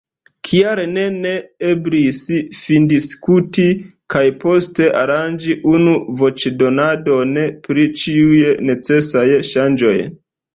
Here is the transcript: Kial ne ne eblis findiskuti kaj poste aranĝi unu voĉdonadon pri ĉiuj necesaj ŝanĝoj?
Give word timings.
Kial 0.47 0.79
ne 0.91 1.01
ne 1.25 1.33
eblis 1.71 2.21
findiskuti 2.59 3.65
kaj 4.13 4.23
poste 4.45 4.87
aranĝi 5.03 5.57
unu 5.73 5.93
voĉdonadon 6.23 7.37
pri 7.69 7.87
ĉiuj 8.05 8.41
necesaj 8.73 9.27
ŝanĝoj? 9.53 9.97